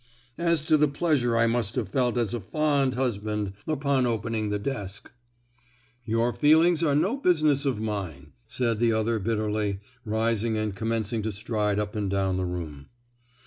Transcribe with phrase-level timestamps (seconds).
[0.39, 4.57] "As to the pleasure I must have felt as a fond husband, upon opening the
[4.57, 5.11] desk."
[6.05, 11.31] "Your feelings are no business of mine!" said the other bitterly, rising and commencing to
[11.31, 12.87] stride up and down the room.